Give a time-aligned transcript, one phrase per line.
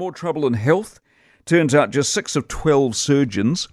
[0.00, 0.98] more trouble in health.
[1.44, 3.68] Turns out just six of 12 surgeons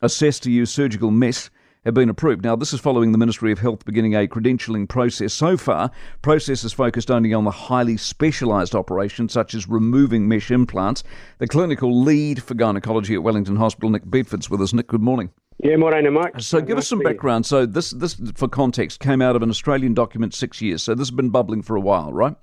[0.00, 1.50] assessed to use surgical mesh
[1.84, 2.44] have been approved.
[2.44, 5.34] Now, this is following the Ministry of Health beginning a credentialing process.
[5.34, 5.90] So far,
[6.22, 11.02] process is focused only on the highly specialised operations, such as removing mesh implants.
[11.38, 14.72] The clinical lead for gynecology at Wellington Hospital, Nick Bedford's with us.
[14.72, 15.30] Nick, good morning.
[15.58, 16.34] Yeah, morning, Mike.
[16.38, 17.44] So, give us some background.
[17.44, 20.84] So, this, this, for context, came out of an Australian document six years.
[20.84, 22.36] So, this has been bubbling for a while, right?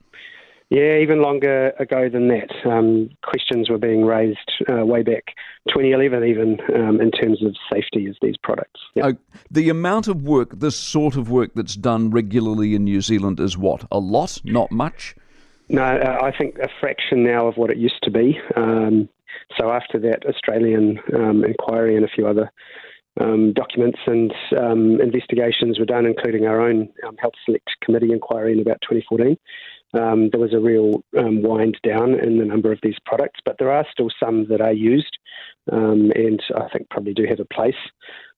[0.69, 2.51] Yeah, even longer ago than that.
[2.63, 4.37] Um, questions were being raised
[4.71, 5.33] uh, way back
[5.69, 8.79] 2011, even um, in terms of safety of these products.
[8.93, 9.05] Yep.
[9.05, 9.13] Uh,
[9.49, 13.57] the amount of work, this sort of work that's done regularly in New Zealand is
[13.57, 13.85] what?
[13.91, 14.41] A lot?
[14.45, 15.15] Not much?
[15.69, 18.39] No, uh, I think a fraction now of what it used to be.
[18.55, 19.09] Um,
[19.57, 22.51] so after that Australian um, inquiry and a few other
[23.19, 28.53] um, documents and um, investigations were done, including our own um, Health Select Committee inquiry
[28.53, 29.35] in about 2014
[29.93, 33.55] um, there was a real um, wind down in the number of these products, but
[33.59, 35.17] there are still some that are used
[35.71, 37.75] um, and I think probably do have a place.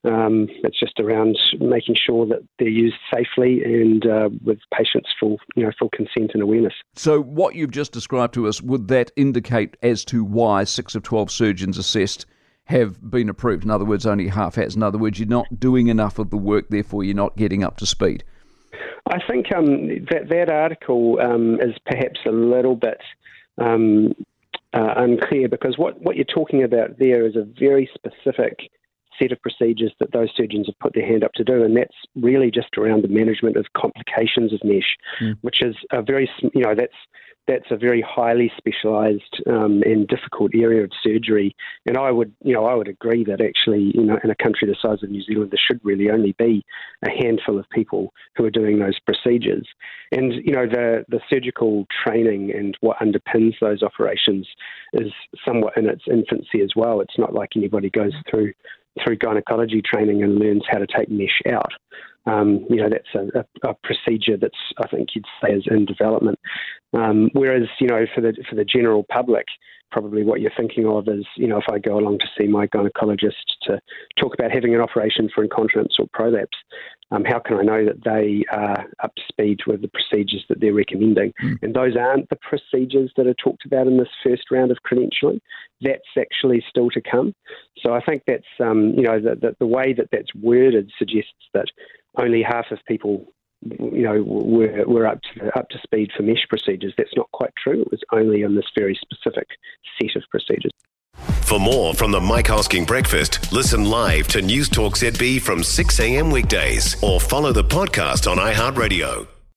[0.04, 5.38] Um, it's just around making sure that they're used safely and uh, with patients' full,
[5.56, 6.74] you know, full consent and awareness.
[6.96, 11.04] So, what you've just described to us would that indicate as to why six of
[11.04, 12.26] twelve surgeons assessed
[12.66, 13.64] have been approved?
[13.64, 14.76] In other words, only half has.
[14.76, 17.78] In other words, you're not doing enough of the work, therefore you're not getting up
[17.78, 18.24] to speed.
[19.12, 23.02] I think um, that that article um, is perhaps a little bit
[23.58, 24.16] um,
[24.74, 28.70] uh, unclear because what, what you're talking about there is a very specific
[29.20, 31.96] set of procedures that those surgeons have put their hand up to do, and that's
[32.16, 35.38] really just around the management of complications of mesh, mm.
[35.42, 36.94] which is a very you know that's
[37.52, 41.54] that's a very highly specialised um, and difficult area of surgery.
[41.86, 44.68] And I would, you know, I would agree that actually, you know, in a country
[44.68, 46.64] the size of New Zealand, there should really only be
[47.06, 49.68] a handful of people who are doing those procedures.
[50.14, 54.48] And you know, the the surgical training and what underpins those operations
[54.94, 55.12] is
[55.46, 57.02] somewhat in its infancy as well.
[57.02, 58.54] It's not like anybody goes through
[59.04, 61.72] through gynecology training and learns how to take mesh out.
[62.26, 65.86] Um, you know, that's a, a, a, procedure that's I think you'd say is in
[65.86, 66.38] development.
[66.94, 69.46] Um, whereas, you know, for the for the general public,
[69.92, 72.68] probably what you're thinking of is, you know, if I go along to see my
[72.68, 73.32] gynecologist
[73.64, 73.80] to
[74.18, 76.58] talk about having an operation for incontinence or prolapse,
[77.12, 80.62] um, how can I know that they are up to speed with the procedures that
[80.62, 81.34] they're recommending?
[81.44, 81.62] Mm.
[81.62, 85.42] And those aren't the procedures that are talked about in this first round of credentialing.
[85.82, 87.34] That's actually still to come.
[87.84, 91.34] So I think that's, um, you know, the, the, the way that that's worded suggests
[91.54, 91.66] that
[92.18, 93.34] only half of people
[93.64, 96.94] you know, we're, we're up to up to speed for mesh procedures.
[96.98, 97.82] That's not quite true.
[97.82, 99.48] It was only on this very specific
[100.02, 100.72] set of procedures.
[101.52, 106.00] For more from the Mike Hosking Breakfast, listen live to News Talk ZB from 6
[106.00, 106.32] a.m.
[106.32, 109.28] weekdays or follow the podcast on iHeartRadio.